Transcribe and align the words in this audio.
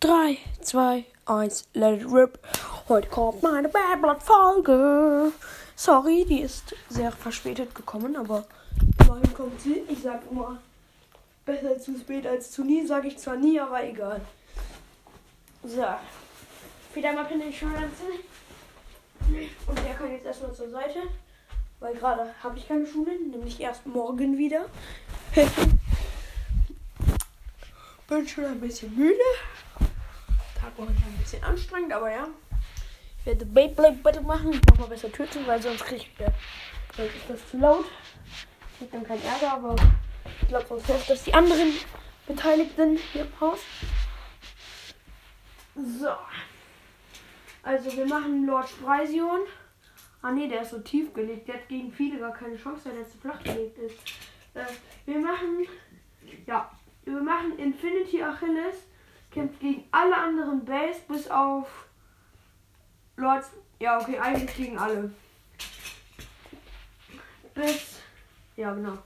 3, 0.00 0.38
2, 0.62 1.06
1, 1.26 1.64
let 1.74 2.00
it 2.00 2.06
rip. 2.06 2.38
Heute 2.88 3.08
kommt 3.08 3.42
meine 3.42 3.68
Bad 3.68 4.00
Blood 4.00 4.22
Folge. 4.22 5.32
Sorry, 5.74 6.24
die 6.24 6.42
ist 6.42 6.72
sehr 6.88 7.10
verspätet 7.10 7.74
gekommen, 7.74 8.14
aber 8.14 8.44
immerhin 9.00 9.34
kommt 9.34 9.60
sie. 9.60 9.82
Ich 9.88 10.02
sag 10.02 10.22
immer, 10.30 10.58
besser 11.44 11.80
zu 11.80 11.98
spät 11.98 12.28
als 12.28 12.52
zu 12.52 12.62
nie, 12.62 12.86
sage 12.86 13.08
ich 13.08 13.18
zwar 13.18 13.34
nie, 13.34 13.58
aber 13.58 13.82
egal. 13.82 14.20
So. 15.64 15.84
Wieder 16.94 17.12
mal 17.12 17.24
Pin 17.24 17.40
Insurance. 17.40 18.00
Und 19.66 19.78
der 19.84 19.94
kann 19.94 20.12
jetzt 20.12 20.26
erstmal 20.26 20.54
zur 20.54 20.70
Seite, 20.70 21.00
weil 21.80 21.96
gerade 21.96 22.32
habe 22.40 22.56
ich 22.56 22.68
keine 22.68 22.86
Schule, 22.86 23.18
nämlich 23.18 23.60
erst 23.60 23.84
morgen 23.84 24.38
wieder. 24.38 24.66
Bin 28.06 28.28
schon 28.28 28.44
ein 28.44 28.60
bisschen 28.60 28.94
müde. 28.96 29.18
Tag 30.68 30.78
war 30.78 30.86
ein 30.86 31.18
bisschen 31.18 31.42
anstrengend, 31.42 31.92
aber 31.92 32.10
ja. 32.10 32.28
Ich 33.20 33.26
werde 33.26 33.46
Beyblade 33.46 33.96
Battle 33.96 34.20
machen. 34.20 34.52
Ich 34.52 34.60
mach 34.70 34.78
mal 34.80 34.88
besser 34.88 35.10
Tür 35.10 35.26
weil 35.46 35.62
sonst 35.62 35.84
kriege 35.84 36.02
ich 36.02 36.18
wieder. 36.18 36.32
Sonst 36.94 37.14
ist 37.14 37.30
das 37.30 37.50
zu 37.50 37.58
laut. 37.58 37.86
Ich 38.72 38.78
krieg 38.78 38.92
dann 38.92 39.06
keinen 39.06 39.22
Ärger, 39.22 39.52
aber 39.52 39.76
ich 40.42 40.48
glaube 40.48 40.66
sonst 40.68 40.88
hofft, 40.88 41.08
dass 41.08 41.24
die 41.24 41.32
anderen 41.32 41.72
Beteiligten 42.26 42.98
hier 43.12 43.22
im 43.22 43.40
Haus. 43.40 43.60
So. 45.74 46.10
Also 47.62 47.96
wir 47.96 48.06
machen 48.06 48.46
Lord 48.46 48.68
Spreision. 48.68 49.40
Ah 50.20 50.32
ne, 50.32 50.48
der 50.48 50.62
ist 50.62 50.70
so 50.70 50.80
tief 50.80 51.14
gelegt. 51.14 51.48
Der 51.48 51.54
hat 51.54 51.68
gegen 51.68 51.92
viele 51.92 52.18
gar 52.18 52.32
keine 52.32 52.56
Chance, 52.56 52.86
weil 52.86 52.96
der 52.96 53.08
zu 53.08 53.16
flach 53.18 53.42
gelegt 53.42 53.78
ist. 53.78 53.96
Äh, 54.54 54.64
wir 55.06 55.18
machen. 55.18 55.66
Ja. 56.46 56.70
Wir 57.04 57.22
machen 57.22 57.58
Infinity 57.58 58.22
Achilles. 58.22 58.87
Kämpft 59.30 59.60
gegen 59.60 59.84
alle 59.90 60.16
anderen 60.16 60.64
Base 60.64 61.00
bis 61.06 61.28
auf 61.28 61.86
Lord. 63.16 63.44
Ja, 63.78 64.00
okay, 64.00 64.18
eigentlich 64.18 64.56
gegen 64.56 64.78
alle. 64.78 65.12
Bis. 67.54 68.00
Ja, 68.56 68.72
genau. 68.72 68.98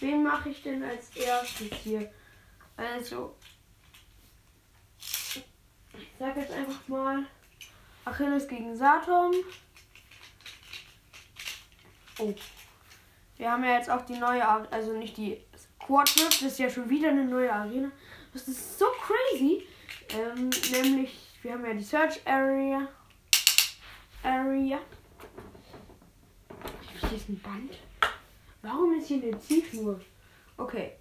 Wen 0.00 0.22
mache 0.22 0.48
ich 0.48 0.62
denn 0.62 0.82
als 0.82 1.14
erstes 1.16 1.72
hier? 1.78 2.10
Also. 2.76 3.36
Ich 4.98 5.44
sag 6.18 6.36
jetzt 6.36 6.52
einfach 6.52 6.88
mal 6.88 7.26
Achilles 8.04 8.48
gegen 8.48 8.76
Saturn. 8.76 9.34
Oh. 12.18 12.34
Wir 13.36 13.50
haben 13.50 13.64
ja 13.64 13.76
jetzt 13.76 13.90
auch 13.90 14.04
die 14.04 14.18
neue, 14.18 14.46
also 14.70 14.92
nicht 14.92 15.16
die 15.16 15.42
Quad 15.90 16.08
Rift, 16.20 16.42
ist 16.42 16.60
ja 16.60 16.70
schon 16.70 16.88
wieder 16.88 17.08
eine 17.08 17.24
neue 17.24 17.52
Arena. 17.52 17.90
Das 18.32 18.46
ist 18.46 18.78
so 18.78 18.86
crazy. 19.02 19.66
Ähm, 20.10 20.48
nämlich, 20.70 21.36
wir 21.42 21.52
haben 21.52 21.66
ja 21.66 21.74
die 21.74 21.82
Search 21.82 22.20
Area. 22.24 22.86
Area. 24.22 24.78
Hier 27.00 27.16
ist 27.16 27.28
ein 27.28 27.40
Band. 27.40 27.72
Warum 28.62 28.96
ist 28.96 29.08
hier 29.08 29.20
eine 29.20 29.40
Zielschnur? 29.40 30.00
Okay, 30.56 30.92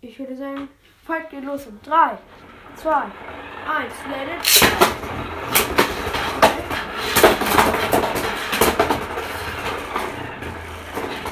ich 0.00 0.18
würde 0.18 0.34
sagen, 0.34 0.70
Fight 1.04 1.28
geht 1.28 1.44
los 1.44 1.66
in 1.66 1.78
3, 1.82 2.16
2, 2.76 3.02
1, 3.02 3.12
let 4.08 4.28
it. 4.28 4.46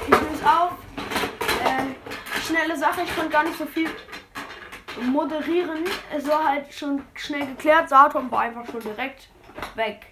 Ich 0.03 0.11
löse 0.11 0.45
auf. 0.45 0.73
Äh, 1.65 1.87
schnelle 2.67 2.79
Sache, 2.79 3.03
ich 3.03 3.15
konnte 3.15 3.31
gar 3.31 3.45
nicht 3.45 3.57
so 3.57 3.67
viel 3.67 3.89
moderieren. 5.01 5.85
Es 6.13 6.27
war 6.27 6.45
halt 6.45 6.73
schon 6.73 7.03
schnell 7.15 7.47
geklärt. 7.47 7.89
Saturn 7.89 8.31
war 8.31 8.41
einfach 8.41 8.67
schon 8.67 8.81
direkt 8.81 9.29
weg. 9.75 10.07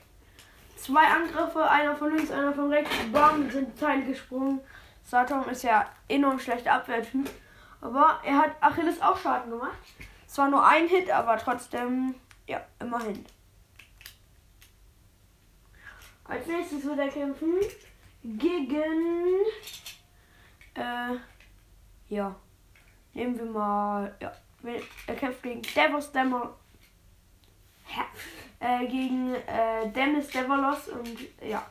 Zwei 0.77 1.05
Angriffe, 1.07 1.69
einer 1.69 1.97
von 1.97 2.15
links, 2.15 2.31
einer 2.31 2.53
von 2.53 2.71
rechts. 2.71 2.95
Bam, 3.13 3.51
sind 3.51 3.79
Teile 3.79 4.05
gesprungen. 4.05 4.61
Saturn 5.03 5.49
ist 5.49 5.65
ja 5.65 5.89
enorm 6.09 6.39
schlechter 6.39 6.75
Abwehrtyp. 6.75 7.29
Aber 7.81 8.21
er 8.25 8.39
hat 8.39 8.53
Achilles 8.61 9.01
auch 9.03 9.19
Schaden 9.19 9.51
gemacht. 9.51 9.79
Es 10.27 10.39
war 10.39 10.49
nur 10.49 10.65
ein 10.65 10.87
Hit, 10.87 11.11
aber 11.11 11.37
trotzdem, 11.39 12.15
ja, 12.47 12.61
immerhin. 12.81 13.25
Als 16.25 16.47
nächstes 16.47 16.85
wird 16.85 16.99
er 16.99 17.09
kämpfen 17.09 17.55
gegen. 18.23 19.45
Äh, 20.75 21.17
ja. 22.09 22.35
Nehmen 23.15 23.39
wir 23.39 23.47
mal. 23.47 24.15
Ja. 24.21 24.33
Er 25.07 25.15
kämpft 25.15 25.43
gegen 25.43 25.63
Devos 25.63 26.11
Demo. 26.13 26.51
Äh, 28.61 28.87
gegen 28.87 29.35
äh, 29.35 29.89
Demis 29.95 30.29
Devolos 30.29 30.89
und 30.89 31.19
ja. 31.47 31.63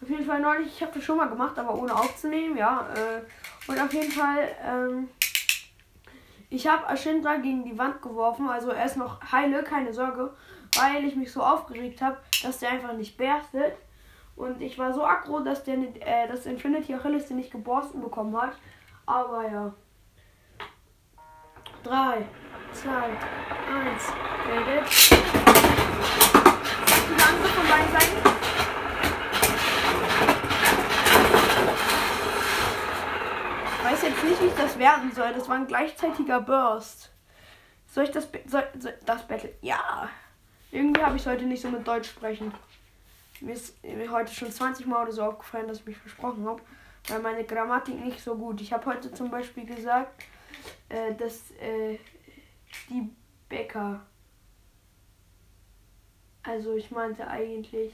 Auf 0.00 0.08
jeden 0.08 0.24
Fall 0.24 0.40
neulich, 0.40 0.68
ich 0.68 0.82
habe 0.82 0.92
das 0.94 1.02
schon 1.02 1.16
mal 1.16 1.28
gemacht, 1.28 1.58
aber 1.58 1.74
ohne 1.74 1.92
aufzunehmen, 1.92 2.56
ja. 2.56 2.86
Äh, 2.94 3.22
und 3.68 3.80
auf 3.80 3.92
jeden 3.92 4.12
Fall, 4.12 4.48
ähm, 4.64 5.08
ich 6.48 6.68
habe 6.68 6.86
Ashindra 6.86 7.38
gegen 7.38 7.64
die 7.64 7.76
Wand 7.76 8.00
geworfen, 8.00 8.48
also 8.48 8.70
er 8.70 8.84
ist 8.84 8.96
noch 8.96 9.20
heile, 9.32 9.64
keine 9.64 9.92
Sorge, 9.92 10.32
weil 10.76 11.04
ich 11.04 11.16
mich 11.16 11.32
so 11.32 11.42
aufgeregt 11.42 12.00
habe, 12.00 12.18
dass 12.44 12.58
der 12.58 12.70
einfach 12.70 12.92
nicht 12.92 13.16
berstet. 13.16 13.74
Und 14.36 14.60
ich 14.60 14.78
war 14.78 14.94
so 14.94 15.04
aggro, 15.04 15.40
dass 15.40 15.64
der 15.64 15.78
äh, 15.78 16.28
das 16.28 16.46
Infinity 16.46 16.94
Achilles 16.94 17.26
den 17.26 17.38
nicht 17.38 17.50
geborsten 17.50 18.00
bekommen 18.00 18.40
hat. 18.40 18.52
Aber 19.04 19.50
ja. 19.50 19.74
3, 21.88 22.24
2, 22.74 22.90
1, 22.90 23.16
redet. 24.46 24.88
Viele 24.90 25.22
Angriffe 27.26 27.54
von 27.54 27.66
beiden 27.66 27.90
Seiten. 27.92 28.18
Ich 33.72 33.84
weiß 33.84 34.02
jetzt 34.02 34.22
nicht, 34.22 34.42
wie 34.42 34.48
ich 34.48 34.54
das 34.54 34.78
werten 34.78 35.12
soll. 35.12 35.32
Das 35.32 35.48
war 35.48 35.56
ein 35.56 35.66
gleichzeitiger 35.66 36.42
Burst. 36.42 37.10
Soll 37.90 38.04
ich 38.04 38.10
das, 38.10 38.28
soll, 38.44 38.64
soll, 38.78 38.92
das 39.06 39.26
Battle? 39.26 39.54
Ja. 39.62 40.10
Irgendwie 40.70 41.02
habe 41.02 41.16
ich 41.16 41.26
heute 41.26 41.44
nicht 41.44 41.62
so 41.62 41.70
mit 41.70 41.88
Deutsch 41.88 42.10
sprechen. 42.10 42.52
Mir 43.40 43.54
ist 43.54 43.82
mir 43.82 44.10
heute 44.10 44.34
schon 44.34 44.52
20 44.52 44.84
Mal 44.84 45.04
oder 45.04 45.12
so 45.12 45.22
aufgefallen, 45.22 45.68
dass 45.68 45.78
ich 45.78 45.86
mich 45.86 45.96
versprochen 45.96 46.46
habe. 46.46 46.60
Weil 47.06 47.20
meine 47.20 47.44
Grammatik 47.44 47.98
nicht 48.04 48.22
so 48.22 48.34
gut. 48.34 48.60
Ich 48.60 48.74
habe 48.74 48.84
heute 48.84 49.10
zum 49.14 49.30
Beispiel 49.30 49.64
gesagt, 49.64 50.12
äh, 50.88 51.14
dass 51.14 51.50
äh, 51.52 51.98
die 52.88 53.10
Bäcker. 53.48 54.00
Also 56.42 56.74
ich 56.76 56.90
meinte 56.90 57.26
eigentlich. 57.26 57.92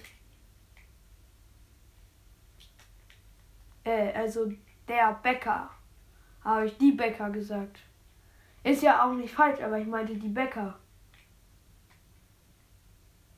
Äh, 3.84 4.12
also 4.12 4.52
der 4.88 5.12
Bäcker. 5.22 5.70
Habe 6.42 6.66
ich 6.66 6.76
die 6.78 6.92
Bäcker 6.92 7.30
gesagt. 7.30 7.78
Ist 8.62 8.82
ja 8.82 9.04
auch 9.04 9.14
nicht 9.14 9.32
falsch, 9.32 9.60
aber 9.60 9.78
ich 9.78 9.86
meinte 9.86 10.14
die 10.14 10.28
Bäcker. 10.28 10.78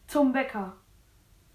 Zum 0.07 0.33
Bäcker. 0.33 0.77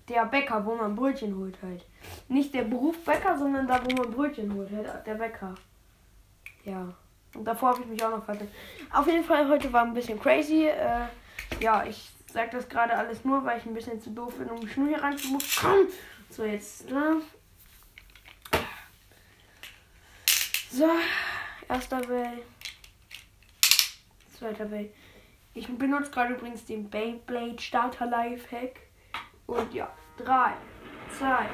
Der 0.10 0.26
Bäcker, 0.26 0.66
wo 0.66 0.76
man 0.76 0.96
Brötchen 0.96 1.38
holt 1.38 1.62
halt. 1.62 1.86
Nicht 2.28 2.54
der 2.54 2.64
Beruf 2.64 3.04
Bäcker, 3.06 3.38
sondern 3.38 3.68
da, 3.68 3.82
wo 3.86 3.96
man 3.96 4.12
Brötchen 4.12 4.54
holt 4.54 4.72
halt. 4.72 5.06
Der 5.06 5.16
Bäcker. 5.16 5.56
Ja. 6.66 6.94
Und 7.34 7.46
davor 7.46 7.70
habe 7.70 7.82
ich 7.82 7.88
mich 7.88 8.04
auch 8.04 8.12
noch 8.12 8.26
verletzt. 8.26 8.54
Auf 8.92 9.08
jeden 9.08 9.24
Fall, 9.24 9.48
heute 9.48 9.72
war 9.72 9.84
ein 9.84 9.94
bisschen 9.94 10.20
crazy. 10.20 10.66
Äh, 10.68 11.08
ja, 11.60 11.84
ich 11.86 12.12
sag 12.34 12.52
das 12.52 12.68
gerade 12.68 12.96
alles 12.96 13.24
nur, 13.24 13.44
weil 13.46 13.60
ich 13.60 13.66
ein 13.66 13.74
bisschen 13.74 14.02
zu 14.02 14.10
doof 14.10 14.36
bin, 14.38 14.50
um 14.50 14.60
die 14.60 14.68
Schnur 14.68 14.88
hier 14.88 15.02
reinzubekommen. 15.02 15.88
So, 16.30 16.44
jetzt, 16.44 16.90
ne? 16.90 17.22
So, 20.72 20.90
erster 21.68 22.00
Bell. 22.02 22.44
Zweiter 24.38 24.66
Bell. 24.66 24.90
Ich 25.54 25.68
benutze 25.68 26.10
gerade 26.12 26.34
übrigens 26.34 26.64
den 26.64 26.90
Beyblade 26.90 27.60
Starter 27.60 28.06
Lifehack. 28.06 28.80
Und 29.48 29.74
ja, 29.74 29.92
3, 30.18 30.54
2, 31.18 31.28
1, 31.28 31.48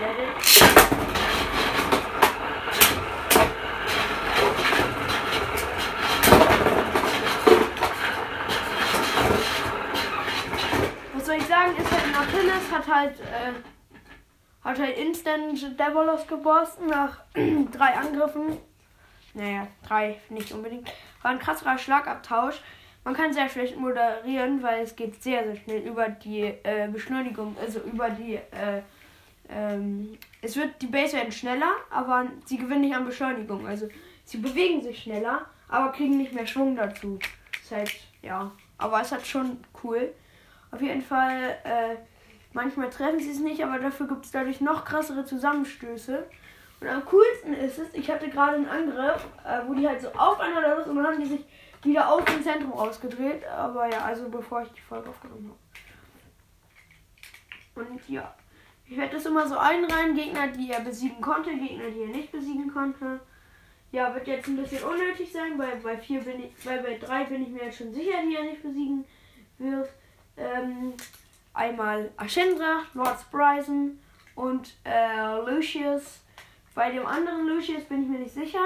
let 0.00 0.18
it. 0.18 0.34
Was 11.14 11.26
soll 11.26 11.36
ich 11.36 11.44
sagen, 11.44 11.76
ist 11.76 11.92
halt 11.92 12.01
ein 12.01 12.01
Achilles, 12.14 12.70
hat 12.70 12.88
halt, 12.88 13.20
äh, 13.20 13.52
hat 14.62 14.78
halt 14.78 14.96
Instant 14.98 15.78
Devolos 15.78 16.26
geborsten 16.26 16.86
nach 16.88 17.20
drei 17.72 17.96
Angriffen. 17.96 18.58
Naja, 19.34 19.66
drei 19.86 20.20
nicht 20.28 20.52
unbedingt. 20.52 20.92
War 21.22 21.30
ein 21.30 21.38
krasserer 21.38 21.78
Schlagabtausch. 21.78 22.60
Man 23.04 23.14
kann 23.14 23.32
sehr 23.32 23.48
schlecht 23.48 23.76
moderieren, 23.76 24.62
weil 24.62 24.82
es 24.82 24.94
geht 24.94 25.22
sehr, 25.22 25.44
sehr 25.44 25.56
schnell 25.56 25.80
über 25.82 26.08
die 26.08 26.42
äh, 26.42 26.88
Beschleunigung, 26.92 27.56
also 27.60 27.80
über 27.80 28.10
die, 28.10 28.34
äh, 28.34 28.82
ähm, 29.48 30.16
es 30.40 30.56
wird, 30.56 30.80
die 30.80 30.86
Base 30.86 31.16
werden 31.16 31.32
schneller, 31.32 31.72
aber 31.90 32.26
sie 32.44 32.58
gewinnen 32.58 32.82
nicht 32.82 32.94
an 32.94 33.04
Beschleunigung. 33.04 33.66
Also 33.66 33.88
sie 34.24 34.38
bewegen 34.38 34.82
sich 34.82 35.02
schneller, 35.02 35.46
aber 35.68 35.90
kriegen 35.92 36.16
nicht 36.16 36.32
mehr 36.32 36.46
Schwung 36.46 36.76
dazu. 36.76 37.18
Ist 37.60 37.72
halt, 37.72 37.92
ja. 38.22 38.52
Aber 38.78 39.00
es 39.00 39.10
hat 39.10 39.26
schon 39.26 39.58
cool. 39.82 40.12
Auf 40.72 40.80
jeden 40.80 41.02
Fall, 41.02 41.58
äh, 41.64 41.96
manchmal 42.52 42.90
treffen 42.90 43.20
sie 43.20 43.30
es 43.30 43.38
nicht, 43.40 43.62
aber 43.62 43.78
dafür 43.78 44.08
gibt 44.08 44.24
es 44.24 44.30
dadurch 44.32 44.60
noch 44.60 44.84
krassere 44.84 45.24
Zusammenstöße. 45.24 46.24
Und 46.80 46.88
am 46.88 47.04
coolsten 47.04 47.52
ist 47.52 47.78
es, 47.78 47.94
ich 47.94 48.10
hatte 48.10 48.28
gerade 48.28 48.56
einen 48.56 48.66
Angriff, 48.66 49.24
äh, 49.46 49.60
wo 49.66 49.74
die 49.74 49.86
halt 49.86 50.00
so 50.00 50.08
aufeinander 50.08 50.76
los 50.76 50.88
und 50.88 50.96
dann 50.96 51.06
haben 51.06 51.20
die 51.20 51.28
sich 51.28 51.44
wieder 51.82 52.10
aus 52.10 52.24
dem 52.24 52.42
Zentrum 52.42 52.72
ausgedreht. 52.72 53.46
Aber 53.46 53.88
ja, 53.88 54.00
also 54.00 54.28
bevor 54.28 54.62
ich 54.62 54.70
die 54.70 54.80
Folge 54.80 55.10
aufgenommen 55.10 55.52
habe. 57.74 57.88
Und 57.88 58.08
ja, 58.08 58.34
ich 58.86 58.96
werde 58.96 59.14
das 59.14 59.26
immer 59.26 59.46
so 59.46 59.56
einreihen. 59.56 60.14
Gegner, 60.14 60.48
die 60.48 60.70
er 60.70 60.80
besiegen 60.80 61.20
konnte, 61.20 61.50
Gegner, 61.50 61.90
die 61.90 62.00
er 62.00 62.08
nicht 62.08 62.32
besiegen 62.32 62.72
konnte. 62.72 63.20
Ja, 63.90 64.14
wird 64.14 64.26
jetzt 64.26 64.48
ein 64.48 64.56
bisschen 64.56 64.82
unnötig 64.82 65.30
sein, 65.30 65.58
weil 65.58 65.76
bei 65.76 65.98
vier 65.98 66.20
bin 66.22 66.44
ich, 66.44 66.66
weil 66.66 66.82
bei 66.82 66.98
drei 66.98 67.24
bin 67.24 67.42
ich 67.42 67.50
mir 67.50 67.64
jetzt 67.64 67.76
schon 67.78 67.92
sicher, 67.92 68.22
die 68.26 68.34
er 68.34 68.44
nicht 68.44 68.62
besiegen 68.62 69.04
wird. 69.58 69.88
Ähm, 70.36 70.94
einmal 71.54 72.10
Ashendra, 72.16 72.82
Lord 72.94 73.30
Bryson 73.30 73.98
und 74.34 74.74
äh, 74.84 75.38
Lucius. 75.50 76.20
Bei 76.74 76.90
dem 76.90 77.06
anderen 77.06 77.46
Lucius 77.46 77.84
bin 77.84 78.02
ich 78.02 78.08
mir 78.08 78.18
nicht 78.20 78.34
sicher. 78.34 78.64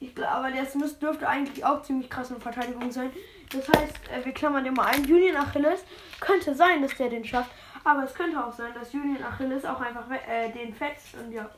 Ich 0.00 0.14
glaube, 0.14 0.30
aber 0.30 0.50
das 0.50 0.74
müsste, 0.74 1.06
dürfte 1.06 1.28
eigentlich 1.28 1.64
auch 1.64 1.82
ziemlich 1.82 2.10
krass 2.10 2.30
in 2.30 2.40
Verteidigung 2.40 2.90
sein. 2.90 3.10
Das 3.50 3.68
heißt, 3.68 4.10
äh, 4.10 4.24
wir 4.24 4.32
klammern 4.32 4.64
den 4.64 4.74
mal 4.74 4.86
ein. 4.86 5.04
Julian 5.04 5.36
Achilles 5.36 5.84
könnte 6.20 6.54
sein, 6.54 6.82
dass 6.82 6.94
der 6.96 7.08
den 7.08 7.24
schafft. 7.24 7.50
Aber 7.84 8.04
es 8.04 8.14
könnte 8.14 8.42
auch 8.42 8.52
sein, 8.52 8.72
dass 8.74 8.92
Julian 8.92 9.22
Achilles 9.22 9.64
auch 9.64 9.80
einfach 9.80 10.04
äh, 10.10 10.50
den 10.50 10.74
fetzt. 10.74 11.14
Und 11.14 11.32
ja. 11.32 11.48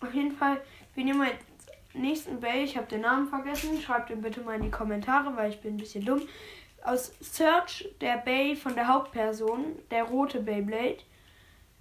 Auf 0.00 0.12
jeden 0.12 0.36
Fall, 0.36 0.60
wir 0.94 1.04
nehmen 1.04 1.22
jetzt 1.22 1.94
nächsten 1.94 2.40
Bay. 2.40 2.64
Ich 2.64 2.76
habe 2.76 2.86
den 2.86 3.02
Namen 3.02 3.28
vergessen. 3.28 3.80
Schreibt 3.80 4.10
ihn 4.10 4.22
bitte 4.22 4.40
mal 4.40 4.56
in 4.56 4.62
die 4.62 4.70
Kommentare, 4.70 5.36
weil 5.36 5.50
ich 5.50 5.60
bin 5.60 5.74
ein 5.74 5.78
bisschen 5.78 6.04
dumm. 6.04 6.22
Aus 6.84 7.12
Search 7.20 7.88
der 8.00 8.18
Bay 8.18 8.54
von 8.54 8.74
der 8.74 8.88
Hauptperson, 8.88 9.78
der 9.90 10.04
rote 10.04 10.40
Beyblade. 10.40 10.98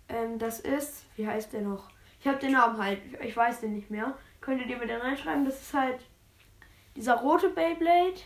Ähm, 0.10 0.40
das 0.40 0.60
ist, 0.62 1.06
wie 1.18 1.28
heißt 1.28 1.54
der 1.54 1.62
noch? 1.62 1.90
Ich 2.20 2.28
habe 2.28 2.40
den 2.40 2.54
Namen 2.54 2.82
halt, 2.82 3.00
ich 3.22 3.36
weiß 3.36 3.60
den 3.60 3.74
nicht 3.74 3.92
mehr. 3.92 4.18
Könnt 4.40 4.66
ihr 4.66 4.78
mir 4.78 5.02
reinschreiben? 5.02 5.46
Das 5.46 5.62
ist 5.62 5.74
halt 5.74 6.00
dieser 6.96 7.16
rote 7.16 7.50
Beyblade. 7.50 8.22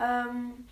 Ähm, 0.00 0.66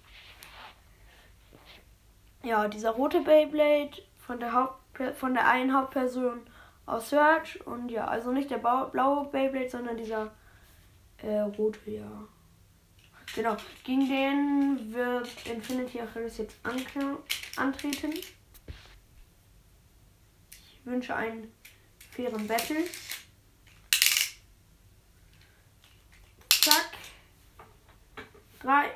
ja, 2.43 2.67
dieser 2.69 2.91
rote 2.91 3.21
Beyblade 3.21 4.03
von 4.19 4.41
der 4.41 4.53
Haupt 4.53 4.79
von 5.15 5.33
der 5.35 5.49
einen 5.49 5.75
Hauptperson 5.75 6.41
aus 6.85 7.11
Search 7.11 7.67
und 7.67 7.91
ja, 7.91 8.07
also 8.07 8.31
nicht 8.31 8.51
der 8.51 8.59
blaue 8.59 9.29
Beyblade, 9.31 9.71
sondern 9.71 9.97
dieser 9.97 10.33
äh, 11.19 11.41
rote, 11.41 11.91
ja. 11.91 12.29
Genau, 13.35 13.57
gegen 13.85 14.09
den 14.09 14.93
wird 14.93 15.29
Infinity 15.47 16.01
Achilles 16.01 16.37
jetzt 16.37 16.57
antreten. 17.57 18.13
Ich 20.45 20.81
wünsche 20.85 21.17
einen 21.17 21.51
fairen 22.11 22.47
Battle. 22.47 22.85
Zack. 26.51 26.91
3, 28.61 28.91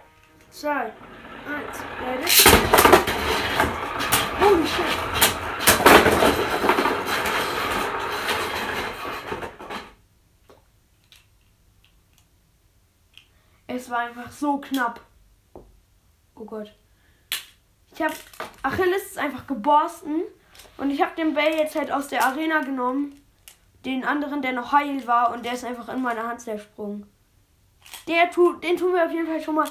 2, 0.51 0.71
1, 0.85 0.93
ready. 2.01 2.31
Holy 4.39 4.67
shit. 4.67 5.16
Es 13.67 13.91
war 13.91 13.99
einfach 13.99 14.31
so 14.31 14.59
knapp. 14.59 15.01
Oh 16.35 16.45
Gott. 16.45 16.73
Ich 17.95 18.03
habe 18.03 18.15
Achilles 18.63 19.05
ist 19.07 19.19
einfach 19.19 19.47
geborsten 19.47 20.23
und 20.77 20.91
ich 20.91 21.01
habe 21.01 21.17
den 21.17 21.35
Bell 21.35 21.57
jetzt 21.57 21.77
halt 21.77 21.91
aus 21.91 22.09
der 22.09 22.25
Arena 22.25 22.61
genommen. 22.61 23.21
Den 23.85 24.05
anderen, 24.05 24.43
der 24.43 24.53
noch 24.53 24.73
heil 24.73 25.07
war 25.07 25.33
und 25.33 25.45
der 25.45 25.53
ist 25.53 25.65
einfach 25.65 25.89
in 25.89 26.03
meine 26.03 26.27
Hand 26.27 26.41
zersprungen. 26.41 27.07
Der 28.09 28.31
tu, 28.31 28.55
den 28.55 28.77
tun 28.77 28.93
wir 28.93 29.05
auf 29.05 29.13
jeden 29.13 29.27
Fall 29.27 29.41
schon 29.41 29.55
mal 29.55 29.69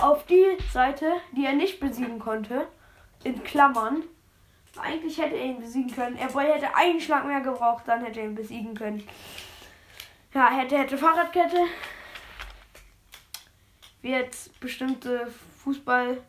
auf 0.00 0.24
die 0.26 0.56
Seite, 0.72 1.14
die 1.32 1.44
er 1.44 1.52
nicht 1.52 1.80
besiegen 1.80 2.18
konnte. 2.18 2.68
In 3.24 3.42
Klammern. 3.42 4.02
Eigentlich 4.80 5.18
hätte 5.18 5.36
er 5.36 5.44
ihn 5.44 5.60
besiegen 5.60 5.94
können. 5.94 6.16
Er 6.16 6.28
hätte 6.28 6.74
einen 6.76 7.00
Schlag 7.00 7.24
mehr 7.26 7.40
gebraucht, 7.40 7.84
dann 7.86 8.04
hätte 8.04 8.20
er 8.20 8.26
ihn 8.26 8.34
besiegen 8.34 8.74
können. 8.74 9.06
Ja, 10.34 10.50
hätte, 10.50 10.78
hätte 10.78 10.98
Fahrradkette. 10.98 11.64
Wie 14.06 14.12
jetzt 14.12 14.60
bestimmte 14.60 15.26
Fußballspieler 15.64 16.22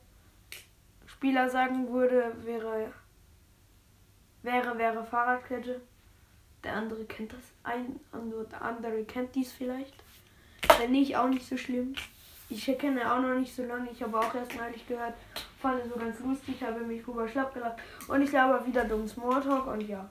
sagen 1.48 1.94
würde, 1.94 2.36
wäre 2.44 2.92
wäre, 4.42 4.76
wäre 4.80 5.06
Fahrradkette. 5.06 5.80
Der 6.64 6.74
andere 6.74 7.06
kennt 7.06 7.34
das. 7.34 7.44
Ein, 7.62 8.00
der 8.52 8.64
andere 8.64 9.04
kennt 9.04 9.36
dies 9.36 9.52
vielleicht. 9.52 9.94
Wenn 10.80 10.90
nicht, 10.90 11.16
auch 11.18 11.30
nicht 11.30 11.48
so 11.48 11.56
schlimm. 11.56 11.94
Ich 12.50 12.66
kenne 12.80 13.14
auch 13.14 13.22
noch 13.22 13.36
nicht 13.36 13.56
so 13.56 13.64
lange. 13.64 13.92
Ich 13.92 14.02
habe 14.02 14.18
auch 14.18 14.34
erst 14.34 14.56
neulich 14.56 14.88
gehört. 14.88 15.14
Fand 15.62 15.84
es 15.84 15.90
so 15.90 16.00
ganz 16.00 16.20
lustig, 16.22 16.64
habe 16.64 16.80
mich 16.80 17.04
drüber 17.04 17.28
schlapp 17.28 17.54
gelacht. 17.54 17.78
Und 18.08 18.24
ich 18.24 18.32
glaube 18.32 18.66
wieder 18.66 18.86
dumm 18.86 19.08
Smalltalk 19.08 19.68
und 19.68 19.88
ja. 19.88 20.10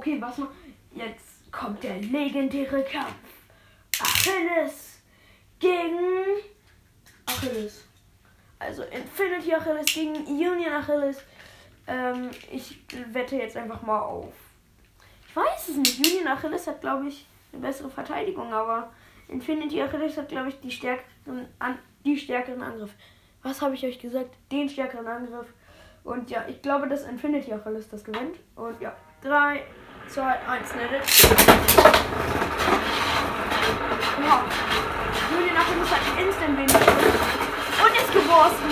Okay, 0.00 0.18
was 0.18 0.38
noch? 0.38 0.48
Jetzt 0.94 1.52
kommt 1.52 1.82
der 1.82 1.98
legendäre 1.98 2.82
Kampf. 2.84 3.12
Achilles 4.00 5.02
gegen 5.58 6.38
Achilles. 7.26 7.84
Also 8.58 8.82
Infinity 8.84 9.54
Achilles 9.54 9.84
gegen 9.92 10.14
Union 10.24 10.72
Achilles. 10.72 11.22
Ähm, 11.86 12.30
ich 12.50 12.78
wette 13.12 13.36
jetzt 13.36 13.58
einfach 13.58 13.82
mal 13.82 14.00
auf. 14.00 14.32
Ich 15.28 15.36
weiß 15.36 15.68
es 15.68 15.76
nicht. 15.76 15.98
Union 15.98 16.28
Achilles 16.28 16.66
hat, 16.66 16.80
glaube 16.80 17.08
ich, 17.08 17.26
eine 17.52 17.60
bessere 17.60 17.90
Verteidigung, 17.90 18.54
aber 18.54 18.90
Infinity 19.28 19.82
Achilles 19.82 20.16
hat, 20.16 20.30
glaube 20.30 20.48
ich, 20.48 20.58
die 20.60 20.70
stärkeren, 20.70 21.46
an, 21.58 21.78
die 22.06 22.16
stärkeren 22.16 22.62
Angriff. 22.62 22.94
Was 23.42 23.60
habe 23.60 23.74
ich 23.74 23.84
euch 23.84 23.98
gesagt? 23.98 24.34
Den 24.50 24.66
stärkeren 24.66 25.06
Angriff. 25.06 25.52
Und 26.04 26.30
ja, 26.30 26.46
ich 26.48 26.62
glaube, 26.62 26.88
dass 26.88 27.04
Infinity 27.04 27.52
Achilles 27.52 27.90
das 27.90 28.02
gewinnt. 28.02 28.38
Und 28.56 28.80
ja, 28.80 28.96
3, 29.22 29.62
2, 30.12 30.22
1, 30.22 30.74
nettet. 30.74 31.02
Wow. 34.18 34.42
Julian 35.30 35.56
hat 35.56 35.66
instant 36.20 36.58
wenig 36.58 36.74
und 37.84 37.96
ist 37.96 38.12
geworfen. 38.12 38.70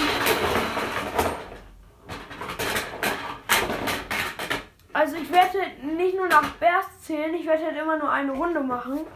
Also 4.92 5.14
ich 5.14 5.30
werde 5.30 5.58
nicht 5.96 6.16
nur 6.16 6.26
nach 6.26 6.50
Berst 6.54 7.04
zählen, 7.04 7.32
ich 7.32 7.46
werde 7.46 7.66
halt 7.66 7.76
immer 7.76 7.98
nur 7.98 8.10
eine 8.10 8.32
Runde 8.32 8.60
machen. 8.60 9.06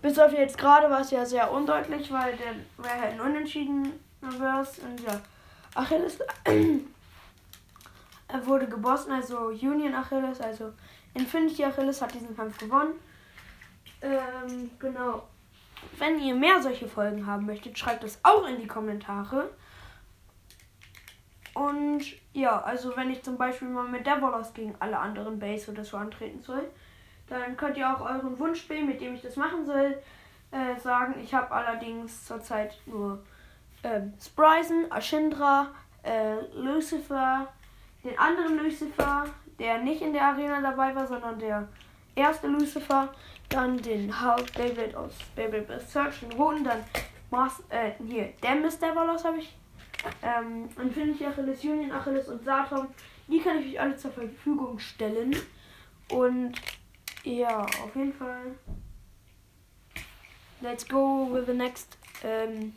Bis 0.00 0.16
auf 0.20 0.32
jetzt 0.32 0.56
gerade 0.56 0.88
war 0.88 1.00
es 1.00 1.10
ja 1.10 1.26
sehr 1.26 1.50
undeutlich, 1.50 2.12
weil 2.12 2.36
der 2.36 2.54
wäre 2.84 3.00
halt 3.00 3.14
ein 3.14 3.20
Unentschieden 3.20 3.92
Verse 4.20 4.80
und 4.82 5.00
ja. 5.00 5.20
Achilles 5.74 6.20
er 8.28 8.46
wurde 8.46 8.68
gebossen, 8.68 9.10
also 9.10 9.48
Union 9.48 9.96
Achilles, 9.96 10.40
also 10.40 10.72
Infinity 11.14 11.64
Achilles 11.64 12.00
hat 12.00 12.14
diesen 12.14 12.36
Kampf 12.36 12.58
gewonnen. 12.58 12.94
Ähm, 14.00 14.70
genau. 14.78 15.28
Wenn 15.98 16.20
ihr 16.20 16.34
mehr 16.34 16.62
solche 16.62 16.88
Folgen 16.88 17.26
haben 17.26 17.46
möchtet, 17.46 17.78
schreibt 17.78 18.04
es 18.04 18.18
auch 18.22 18.46
in 18.46 18.60
die 18.60 18.66
Kommentare. 18.66 19.50
Und 21.54 22.02
ja, 22.32 22.62
also 22.62 22.96
wenn 22.96 23.10
ich 23.10 23.22
zum 23.22 23.36
Beispiel 23.36 23.68
mal 23.68 23.88
mit 23.88 24.06
Devolos 24.06 24.54
gegen 24.54 24.74
alle 24.78 24.98
anderen 24.98 25.38
Base 25.38 25.70
oder 25.70 25.84
so 25.84 25.96
antreten 25.96 26.40
soll, 26.40 26.68
dann 27.28 27.56
könnt 27.56 27.76
ihr 27.76 27.90
auch 27.90 28.00
euren 28.00 28.38
Wunsch 28.38 28.68
mit 28.68 29.00
dem 29.00 29.14
ich 29.14 29.22
das 29.22 29.36
machen 29.36 29.66
soll, 29.66 29.98
äh, 30.50 30.78
sagen. 30.78 31.14
Ich 31.22 31.34
habe 31.34 31.50
allerdings 31.50 32.26
zurzeit 32.26 32.78
nur 32.86 33.22
ähm, 33.84 34.14
Spryzen, 34.20 34.90
Ashindra, 34.90 35.68
äh, 36.02 36.40
Lucifer, 36.54 37.48
den 38.02 38.18
anderen 38.18 38.58
Lucifer, 38.58 39.26
der 39.62 39.78
nicht 39.78 40.02
in 40.02 40.12
der 40.12 40.24
Arena 40.24 40.60
dabei 40.60 40.92
war, 40.92 41.06
sondern 41.06 41.38
der 41.38 41.68
erste 42.16 42.48
Lucifer, 42.48 43.14
dann 43.48 43.80
den 43.80 44.20
Hulk 44.20 44.52
David 44.54 44.96
aus 44.96 45.12
Baby 45.36 45.62
Search, 45.86 46.18
den 46.20 46.32
roten, 46.32 46.64
dann 46.64 46.84
Mas 47.30 47.62
äh, 47.68 47.92
hier, 48.04 48.32
Demis 48.42 48.78
Devolos 48.78 49.24
habe 49.24 49.38
ich, 49.38 49.56
ähm, 50.20 50.68
Infinity 50.82 51.24
Achilles, 51.24 51.62
Union 51.62 51.92
Achilles 51.92 52.28
und 52.28 52.44
Saturn. 52.44 52.88
Die 53.28 53.38
kann 53.38 53.60
ich 53.60 53.68
euch 53.68 53.80
alle 53.80 53.96
zur 53.96 54.10
Verfügung 54.10 54.80
stellen. 54.80 55.34
Und 56.10 56.54
ja, 57.22 57.62
auf 57.62 57.94
jeden 57.94 58.12
Fall. 58.12 58.56
Let's 60.60 60.86
go 60.86 61.28
with 61.32 61.46
the 61.46 61.54
next, 61.54 61.96
ähm, 62.24 62.74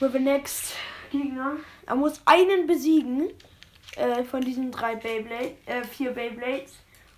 with 0.00 0.12
the 0.12 0.18
next 0.18 0.74
Gegner. 1.12 1.52
Er 1.86 1.94
muss 1.94 2.20
einen 2.26 2.66
besiegen 2.66 3.30
äh, 3.96 4.24
von 4.24 4.40
diesen 4.40 4.70
drei 4.70 4.94
Beyblades, 4.94 5.56
äh, 5.66 5.82
vier 5.84 6.12
Beyblades. 6.12 6.74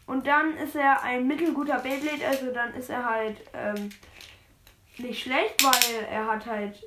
Und 0.06 0.26
dann 0.26 0.56
ist 0.56 0.74
er 0.74 1.02
ein 1.02 1.26
mittelguter 1.26 1.78
Beyblade, 1.80 2.26
also 2.26 2.52
dann 2.52 2.74
ist 2.74 2.88
er 2.88 3.04
halt 3.04 3.36
ähm, 3.52 3.90
nicht 4.96 5.22
schlecht, 5.22 5.62
weil 5.62 6.06
er 6.10 6.26
hat 6.26 6.46
halt 6.46 6.82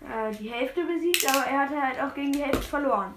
äh, 0.00 0.34
die 0.38 0.50
Hälfte 0.50 0.84
besiegt, 0.84 1.26
aber 1.28 1.46
er 1.46 1.60
hatte 1.60 1.80
halt 1.80 2.00
auch 2.00 2.14
gegen 2.14 2.32
die 2.32 2.42
Hälfte 2.42 2.62
verloren. 2.62 3.14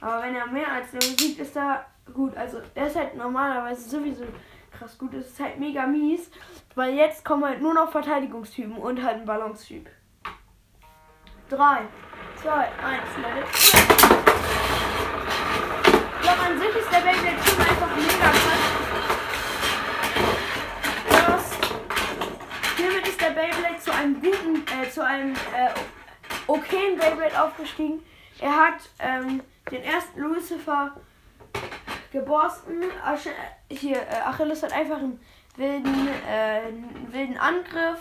Aber 0.00 0.22
wenn 0.22 0.34
er 0.34 0.46
mehr 0.46 0.72
als 0.72 0.90
der 0.90 0.98
besiegt, 0.98 1.38
ist 1.38 1.56
er 1.56 1.84
gut. 2.12 2.36
Also 2.36 2.60
er 2.74 2.86
ist 2.86 2.96
halt 2.96 3.16
normalerweise 3.16 3.88
sowieso 3.88 4.24
krass 4.72 4.96
gut. 4.98 5.14
Es 5.14 5.26
ist 5.26 5.40
halt 5.40 5.58
mega 5.58 5.86
mies, 5.86 6.30
weil 6.74 6.94
jetzt 6.94 7.24
kommen 7.24 7.44
halt 7.44 7.60
nur 7.60 7.74
noch 7.74 7.92
Verteidigungstypen 7.92 8.76
und 8.76 9.02
halt 9.02 9.18
ein 9.18 9.26
Ballonstyp. 9.26 9.88
3, 11.50 11.80
2, 12.42 12.50
1, 12.50 12.70
Leute. 13.16 14.19
Glaube, 16.22 16.40
an 16.40 16.58
sich 16.58 16.76
ist 16.76 16.92
der 16.92 17.00
Beyblade 17.00 17.36
Typ 17.44 17.60
einfach 17.60 17.96
mega 17.96 18.30
krass. 21.08 21.50
Hiermit 22.76 23.08
ist 23.08 23.20
der 23.20 23.30
Beyblade 23.30 23.78
zu 23.78 23.92
einem 23.92 24.20
guten, 24.20 24.64
äh, 24.80 24.90
zu 24.90 25.04
einem 25.04 25.34
äh, 25.34 25.70
okayen 26.46 26.98
Beyblade 26.98 27.42
aufgestiegen. 27.42 28.02
Er 28.38 28.56
hat 28.56 28.88
ähm, 28.98 29.42
den 29.70 29.82
ersten 29.82 30.20
Lucifer 30.20 30.92
geborsten. 32.12 32.84
Hier, 33.70 33.96
äh, 33.96 34.20
Achilles 34.24 34.62
hat 34.62 34.72
einfach 34.72 34.98
einen 34.98 35.20
wilden, 35.56 36.08
äh, 36.28 36.66
einen 36.66 37.12
wilden 37.12 37.36
Angriff. 37.38 38.00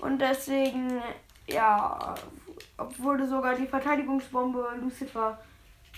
Und 0.00 0.18
deswegen, 0.18 1.00
ja, 1.46 2.14
wurde 2.98 3.26
sogar 3.26 3.54
die 3.54 3.66
Verteidigungsbombe 3.66 4.76
Lucifer 4.80 5.38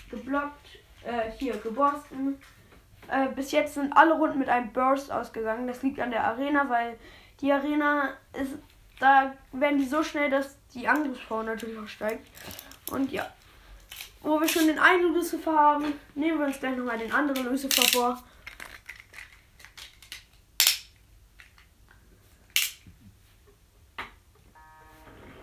geblockt. 0.09 0.79
Äh, 1.07 1.31
hier, 1.37 1.55
geborsten. 1.55 2.37
Äh, 3.09 3.29
bis 3.29 3.53
jetzt 3.53 3.75
sind 3.75 3.95
alle 3.95 4.13
Runden 4.15 4.39
mit 4.39 4.49
einem 4.49 4.73
Burst 4.73 5.09
ausgegangen. 5.09 5.65
Das 5.65 5.81
liegt 5.81 6.01
an 6.01 6.11
der 6.11 6.25
Arena, 6.25 6.67
weil 6.67 6.99
die 7.39 7.49
Arena 7.53 8.09
ist, 8.33 8.55
da 8.99 9.33
werden 9.53 9.79
die 9.79 9.85
so 9.85 10.03
schnell, 10.03 10.29
dass 10.29 10.57
die 10.73 10.85
Angriffspower 10.85 11.43
natürlich 11.43 11.79
auch 11.79 11.87
steigt. 11.87 12.27
Und 12.91 13.09
ja, 13.13 13.25
wo 14.21 14.41
wir 14.41 14.49
schon 14.49 14.67
den 14.67 14.79
einen 14.79 15.13
Lucifer 15.13 15.53
haben, 15.53 15.93
nehmen 16.13 16.39
wir 16.39 16.47
uns 16.47 16.59
gleich 16.59 16.75
nochmal 16.75 16.97
den 16.97 17.13
anderen 17.13 17.45
Lucifer 17.45 17.83
vor. 17.83 18.21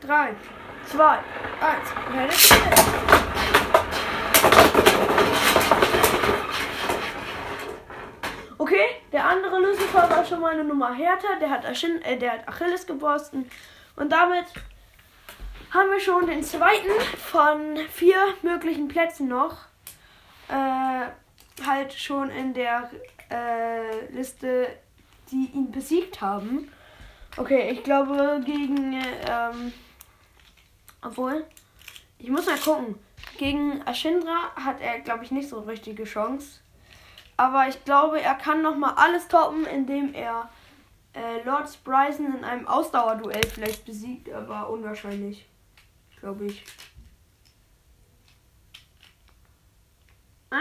Drei, 0.03 0.35
zwei, 0.85 1.19
eins. 1.63 2.51
Okay, 8.65 9.03
der 9.15 9.25
andere 9.29 9.61
Lucifer 9.61 10.11
war 10.11 10.25
schon 10.25 10.41
mal 10.41 10.53
eine 10.53 10.65
Nummer 10.65 10.93
härter. 10.93 11.39
Der 11.39 11.49
hat, 11.49 11.65
Aschin, 11.65 12.03
äh, 12.03 12.19
der 12.19 12.33
hat 12.33 12.49
Achilles 12.49 12.85
geborsten. 12.85 13.49
Und 13.95 14.11
damit 14.11 14.47
haben 15.71 15.89
wir 15.91 16.01
schon 16.01 16.27
den 16.27 16.43
zweiten 16.43 16.91
von 17.17 17.77
vier 17.91 18.17
möglichen 18.43 18.89
Plätzen 18.89 19.29
noch. 19.29 19.67
Äh, 20.49 21.07
halt 21.65 21.93
schon 21.93 22.29
in 22.31 22.55
der 22.55 22.91
äh, 23.31 24.07
Liste, 24.07 24.67
die 25.31 25.49
ihn 25.55 25.71
besiegt 25.71 26.21
haben. 26.21 26.73
Okay, 27.37 27.71
ich 27.71 27.85
glaube 27.85 28.43
gegen, 28.45 29.01
ähm, 29.31 29.73
obwohl, 31.03 31.47
ich 32.19 32.31
muss 32.31 32.47
mal 32.47 32.59
gucken. 32.59 32.99
Gegen 33.39 33.81
Ashindra 33.87 34.55
hat 34.57 34.81
er, 34.81 34.99
glaube 35.01 35.23
ich, 35.23 35.31
nicht 35.31 35.49
so 35.49 35.61
richtige 35.61 36.03
Chance. 36.03 36.64
Aber 37.37 37.69
ich 37.69 37.85
glaube, 37.85 38.21
er 38.21 38.35
kann 38.35 38.63
noch 38.63 38.77
mal 38.77 38.95
alles 38.95 39.29
toppen, 39.29 39.67
indem 39.67 40.15
er 40.15 40.49
äh, 41.15 41.43
Lord 41.45 41.83
Bryson 41.85 42.37
in 42.37 42.45
einem 42.45 42.69
Ausdauerduell 42.69 43.45
vielleicht 43.47 43.85
besiegt, 43.85 44.33
aber 44.33 44.69
unwahrscheinlich 44.71 45.47
glaube 46.25 46.47
ich. 46.47 46.65
Ah. 50.51 50.57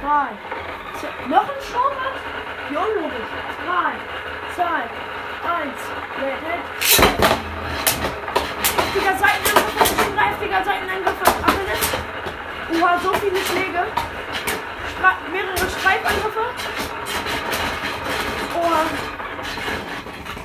Drei. 0.00 0.28
Zwei. 0.94 1.26
Noch 1.26 1.42
ein 1.42 1.60
Schaumann? 1.60 2.14
Ja, 2.72 2.86
logisch. 2.86 3.28
Drei, 3.66 3.94
zwei, 4.54 4.82
eins. 5.50 6.07
Red, 6.20 6.42
red. 6.42 6.62
Heftiger 8.76 9.16
Seitenangriff, 9.16 10.16
heftiger 10.16 10.64
Seitenangriff. 10.64 11.18
Alles. 11.46 11.82
Oha, 12.82 12.98
so 12.98 13.12
viele 13.14 13.38
Schläge 13.38 13.86
mehrere 15.32 15.56
Streifangriffe. 15.56 16.46
Oh. 18.54 18.70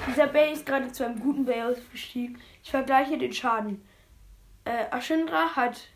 Dieser 0.07 0.27
Bay 0.27 0.53
ist 0.53 0.65
gerade 0.65 0.91
zu 0.91 1.05
einem 1.05 1.19
guten 1.19 1.45
Bay 1.45 1.61
ausgestiegen. 1.61 2.39
Ich 2.63 2.71
vergleiche 2.71 3.17
den 3.17 3.33
Schaden. 3.33 3.87
Äh, 4.65 4.85
Ashindra 4.91 5.55
hat 5.55 5.87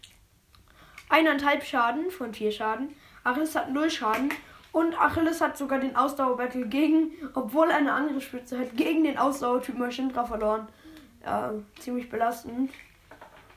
eineinhalb 1.10 1.64
Schaden 1.64 2.12
von 2.12 2.34
vier 2.34 2.52
Schaden. 2.52 2.96
Achilles 3.24 3.56
hat 3.56 3.72
null 3.72 3.90
Schaden. 3.90 4.32
Und 4.78 4.96
Achilles 5.02 5.42
hat 5.42 5.58
sogar 5.58 5.80
den 5.80 5.96
Ausdauerbattle 5.96 6.68
gegen, 6.68 7.10
obwohl 7.34 7.72
eine 7.72 7.94
Angriffsspitze 7.94 8.60
hat, 8.60 8.78
gegen 8.78 9.06
den 9.06 9.18
Ausdauertypen 9.18 9.84
Ashindra 9.84 10.24
verloren. 10.24 10.68
Ja, 11.26 11.52
ziemlich 11.80 12.12
belastend. 12.12 12.70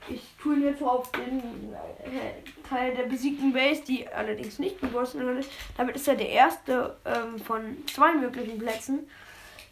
Ich 0.09 0.33
tue 0.41 0.55
ihn 0.55 0.63
jetzt 0.63 0.81
auf 0.81 1.11
den 1.11 1.37
äh, 1.75 2.67
Teil 2.67 2.95
der 2.95 3.03
besiegten 3.03 3.53
Base, 3.53 3.83
die 3.83 4.07
allerdings 4.07 4.57
nicht 4.57 4.81
gegossen 4.81 5.23
wurde. 5.23 5.41
Damit 5.77 5.95
ist 5.95 6.07
er 6.07 6.15
der 6.15 6.29
erste 6.29 6.95
ähm, 7.05 7.37
von 7.37 7.77
zwei 7.85 8.15
möglichen 8.15 8.57
Plätzen. 8.57 9.07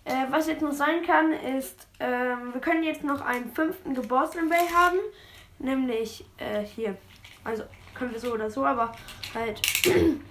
Äh, 0.06 0.28
was 0.30 0.46
jetzt 0.46 0.62
noch 0.62 0.72
sein 0.72 1.02
kann, 1.02 1.34
ist, 1.34 1.88
ähm, 2.00 2.54
wir 2.54 2.62
können 2.62 2.84
jetzt 2.84 3.04
noch 3.04 3.22
einen 3.22 3.52
fünften 3.54 3.96
gebossenen 3.96 4.50
Bay 4.50 4.68
haben. 4.72 5.00
Nämlich 5.58 6.26
äh, 6.38 6.62
hier. 6.64 6.96
Also 7.44 7.64
können 7.96 8.12
wir 8.12 8.20
so 8.20 8.34
oder 8.34 8.52
so, 8.52 8.64
aber 8.64 8.96
halt 9.34 9.60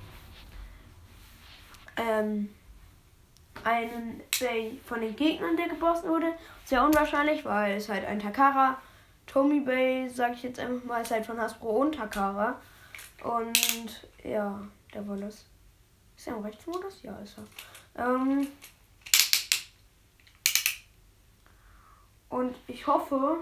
ähm, 1.99 2.55
einen 3.65 4.23
Bay 4.41 4.81
von 4.85 5.01
den 5.01 5.17
Gegnern, 5.17 5.57
der 5.57 5.69
gebossen 5.69 6.09
wurde. 6.09 6.33
Sehr 6.65 6.85
unwahrscheinlich, 6.85 7.45
weil 7.45 7.77
es 7.77 7.89
halt 7.89 8.05
ein 8.05 8.19
Takara 8.19 8.79
Tommy 9.29 9.61
Bay, 9.61 10.09
sag 10.09 10.33
ich 10.33 10.43
jetzt 10.43 10.59
einfach 10.59 10.85
mal, 10.85 11.03
ist 11.03 11.11
halt 11.11 11.27
von 11.27 11.41
Hasbro 11.41 11.83
und 11.83 11.95
Takara. 11.95 12.61
Und 13.23 14.09
ja, 14.25 14.61
der 14.95 15.03
das. 15.03 15.45
Ist 16.17 16.27
er 16.27 16.37
im 16.37 16.43
Rechtsmodus? 16.43 17.03
Ja, 17.03 17.17
ist 17.19 17.37
er. 17.39 18.05
Ähm 18.05 18.49
und 22.31 22.57
ich 22.67 22.87
hoffe, 22.87 23.37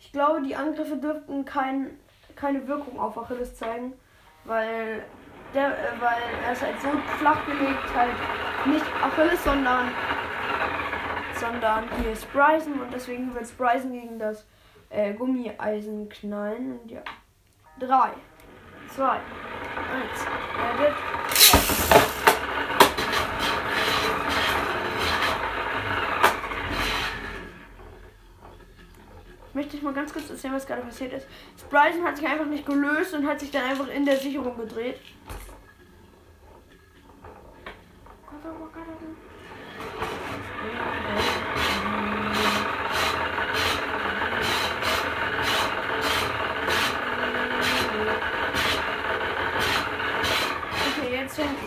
ich 0.00 0.10
glaube, 0.12 0.42
die 0.42 0.56
Angriffe 0.56 0.96
dürften 0.96 1.44
kein, 1.44 1.98
keine 2.34 2.66
Wirkung 2.66 2.98
auf 2.98 3.16
Achilles 3.18 3.56
zeigen, 3.56 3.92
weil 4.44 5.04
der, 5.54 5.68
äh, 5.68 6.00
weil 6.00 6.22
er 6.44 6.52
ist 6.52 6.62
halt 6.62 6.80
so 6.80 6.88
flach 7.18 7.44
gelegt, 7.46 7.94
halt 7.94 8.14
nicht 8.66 8.84
Achilles, 9.02 9.42
sondern 9.44 9.90
sondern 11.40 11.84
hier 12.02 12.12
ist 12.12 12.30
Bryson 12.32 12.80
und 12.80 12.92
deswegen 12.92 13.34
wird 13.34 13.56
Bryson 13.56 13.92
gegen 13.92 14.18
das 14.18 14.44
äh, 14.90 15.14
Gummieisen 15.14 16.08
knallen. 16.08 16.78
Und 16.78 16.90
ja. 16.90 17.00
3, 17.78 18.10
2, 18.94 19.10
1. 19.10 19.20
Edit. 20.74 20.94
Möchte 29.52 29.76
ich 29.76 29.82
mal 29.82 29.92
ganz 29.92 30.12
kurz 30.12 30.30
erzählen, 30.30 30.54
was 30.54 30.66
gerade 30.66 30.82
passiert 30.82 31.12
ist. 31.12 31.26
Bryson 31.70 32.04
hat 32.04 32.16
sich 32.16 32.26
einfach 32.26 32.46
nicht 32.46 32.66
gelöst 32.66 33.14
und 33.14 33.26
hat 33.26 33.40
sich 33.40 33.50
dann 33.50 33.64
einfach 33.64 33.88
in 33.88 34.04
der 34.04 34.16
Sicherung 34.16 34.56
gedreht. 34.56 35.00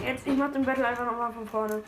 Jetzt, 0.04 0.28
ich 0.28 0.38
mach 0.38 0.52
den 0.52 0.66
Battle 0.66 0.86
einfach 0.86 1.06
nochmal 1.06 1.32
von 1.32 1.48
vorne. 1.48 1.84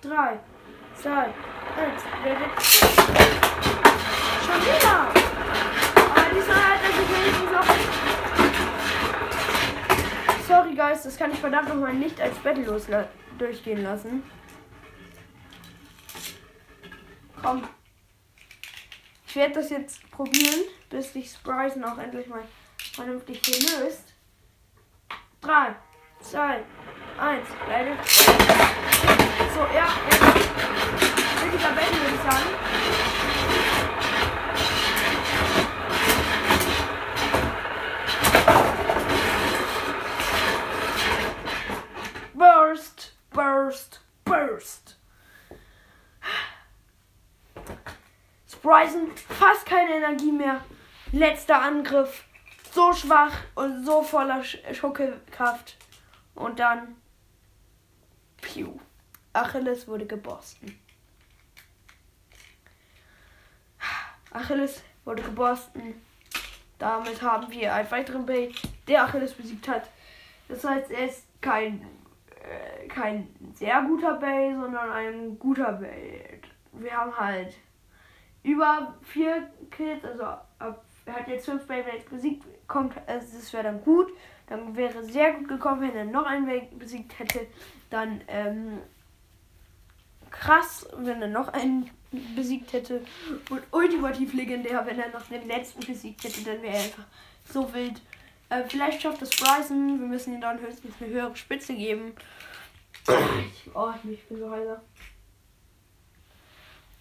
Drei, 0.00 0.40
zwei, 0.96 1.24
eins, 1.76 2.02
Schon 4.48 4.60
wieder! 4.62 5.22
Geist, 10.74 11.04
das 11.06 11.16
kann 11.16 11.32
ich 11.32 11.38
verdammt 11.38 11.68
nochmal 11.68 11.94
nicht 11.94 12.20
als 12.20 12.36
Battle 12.38 12.64
los 12.64 12.86
durchgehen 13.38 13.82
lassen. 13.82 14.22
Komm. 17.42 17.62
Ich 19.26 19.36
werde 19.36 19.54
das 19.54 19.70
jetzt 19.70 20.10
probieren, 20.10 20.60
bis 20.90 21.12
sich 21.12 21.30
Spryzen 21.30 21.84
auch 21.84 21.98
endlich 21.98 22.26
mal 22.26 22.42
vernünftig 22.76 23.40
hier 23.44 23.80
löst. 23.80 24.14
3, 25.40 25.74
2, 26.20 26.62
1, 27.18 27.46
leider. 27.68 27.96
So, 29.54 29.60
ja, 29.74 29.88
jetzt. 30.10 30.22
Richtiger 31.42 31.72
Battle 31.72 31.98
würde 32.00 32.14
ich 32.14 32.22
sagen. 32.30 32.48
Burst, 42.34 43.16
burst, 43.30 44.00
burst. 44.24 44.98
Spryzen, 48.62 49.10
fast 49.16 49.66
keine 49.66 49.96
Energie 49.96 50.30
mehr. 50.30 50.64
Letzter 51.10 51.60
Angriff. 51.60 52.24
So 52.70 52.92
schwach 52.92 53.32
und 53.56 53.84
so 53.84 54.02
voller 54.02 54.44
Schockekraft. 54.44 55.76
Und 56.36 56.60
dann. 56.60 56.94
Piu. 58.40 58.78
Achilles 59.32 59.88
wurde 59.88 60.06
geborsten. 60.06 60.78
Achilles 64.32 64.84
wurde 65.04 65.24
geborsten. 65.24 66.00
Damit 66.78 67.20
haben 67.20 67.50
wir 67.50 67.74
einen 67.74 67.90
weiteren 67.90 68.24
Bay, 68.24 68.54
der 68.86 69.02
Achilles 69.04 69.34
besiegt 69.34 69.66
hat. 69.66 69.90
Das 70.48 70.62
heißt, 70.62 70.92
er 70.92 71.06
ist 71.06 71.26
kein 71.40 71.84
äh, 72.42 72.86
kein 72.86 73.28
sehr 73.54 73.82
guter 73.82 74.14
Bay, 74.14 74.54
sondern 74.54 74.88
ein 74.92 75.38
guter 75.38 75.72
Bay. 75.72 76.40
Wir 76.72 76.92
haben 76.96 77.16
halt 77.16 77.54
über 78.42 78.94
vier 79.02 79.48
Kills, 79.70 80.04
also 80.04 80.24
ab, 80.24 80.84
er 81.04 81.14
hat 81.14 81.28
jetzt 81.28 81.46
fünf 81.46 81.66
Beyblades 81.66 82.04
besiegt, 82.04 82.44
kommt, 82.66 82.94
also 83.06 83.36
das 83.36 83.52
wäre 83.52 83.64
dann 83.64 83.82
gut. 83.82 84.08
Dann 84.48 84.76
wäre 84.76 85.02
sehr 85.04 85.32
gut 85.32 85.48
gekommen, 85.48 85.80
wenn 85.80 85.96
er 85.96 86.04
noch 86.04 86.26
einen 86.26 86.46
Bay 86.46 86.68
besiegt 86.78 87.18
hätte. 87.18 87.46
Dann 87.90 88.20
ähm, 88.28 88.78
krass, 90.30 90.86
wenn 90.96 91.22
er 91.22 91.28
noch 91.28 91.48
einen 91.48 91.90
besiegt 92.34 92.72
hätte. 92.72 93.04
Und 93.50 93.62
ultimativ 93.70 94.34
legendär, 94.34 94.84
wenn 94.86 94.98
er 94.98 95.10
noch 95.10 95.26
den 95.28 95.46
letzten 95.46 95.80
besiegt 95.86 96.24
hätte, 96.24 96.42
dann 96.42 96.62
wäre 96.62 96.76
er 96.76 96.82
einfach 96.82 97.04
so 97.44 97.72
wild. 97.72 98.02
Äh, 98.50 98.64
vielleicht 98.68 99.00
schafft 99.00 99.22
es 99.22 99.30
Bryson. 99.30 100.00
Wir 100.00 100.06
müssen 100.06 100.34
ihm 100.34 100.40
dann 100.40 100.60
höchstens 100.60 100.94
eine 101.00 101.10
höhere 101.10 101.36
Spitze 101.36 101.74
geben. 101.74 102.12
oh, 103.74 103.90
ich 104.04 104.24
bin 104.24 104.38
so 104.38 104.50
heiser. 104.50 104.82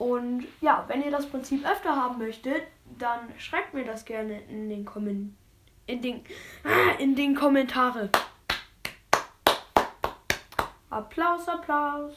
Und 0.02 0.48
ja, 0.62 0.84
wenn 0.88 1.04
ihr 1.04 1.12
das 1.12 1.28
Prinzip 1.28 1.64
öfter 1.64 1.96
haben 1.96 2.18
möchtet, 2.18 2.64
dann 2.98 3.20
schreibt 3.38 3.76
mir 3.76 3.86
das 3.86 4.04
gerne 4.04 4.42
in 4.50 4.68
den 4.68 4.84
Kommentaren. 4.84 5.38
In 5.86 6.02
den, 6.02 6.24
in 6.98 7.16
den 7.16 7.36
Kommentare. 7.36 8.10
Applaus, 10.90 11.48
Applaus. 11.48 12.16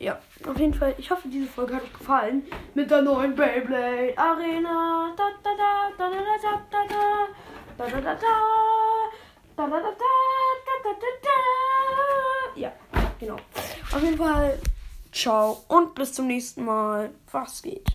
Ja, 0.00 0.18
auf 0.48 0.58
jeden 0.58 0.74
Fall, 0.74 0.92
ich 0.98 1.08
hoffe, 1.08 1.28
diese 1.28 1.46
Folge 1.46 1.76
hat 1.76 1.84
euch 1.84 1.92
gefallen. 1.92 2.42
Mit 2.74 2.90
der 2.90 3.02
neuen 3.02 3.36
Beyblade 3.36 4.12
Arena. 4.18 5.14
Da 5.16 5.28
da 5.44 5.50
da 5.56 5.90
da 5.96 6.10
da 6.10 6.16
da 6.16 6.26
da 6.42 6.96
da 7.78 7.86
da 7.86 8.00
da 8.00 8.00
da 8.00 8.14
da 8.14 8.24
da 9.56 9.68
da 9.68 9.80
da 9.80 9.92
da 10.82 10.90
da 10.90 11.06
da 11.22 12.60
Ja, 12.60 12.72
genau. 13.20 13.36
Auf 13.92 14.02
jeden 14.02 14.16
Fall, 14.16 14.58
ciao 15.16 15.64
und 15.68 15.94
bis 15.94 16.12
zum 16.12 16.26
nächsten 16.26 16.64
Mal. 16.64 17.10
Was 17.32 17.62
geht? 17.62 17.82